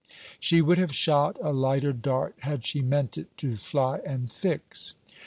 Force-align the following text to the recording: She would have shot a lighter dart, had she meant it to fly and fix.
She 0.39 0.63
would 0.63 0.79
have 0.79 0.95
shot 0.95 1.37
a 1.43 1.53
lighter 1.53 1.93
dart, 1.93 2.33
had 2.39 2.65
she 2.65 2.81
meant 2.81 3.19
it 3.19 3.37
to 3.37 3.55
fly 3.55 3.99
and 4.03 4.31
fix. 4.31 4.95